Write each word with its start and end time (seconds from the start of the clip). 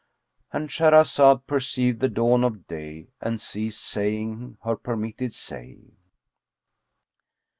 "—And 0.51 0.69
Shahrazad 0.69 1.45
perceived 1.45 1.99
the 1.99 2.09
dawn 2.09 2.43
of 2.43 2.65
day 2.67 3.09
and 3.21 3.39
ceased 3.39 3.81
saying 3.83 4.57
her 4.63 4.75
permitted 4.75 5.31
say. 5.31 5.77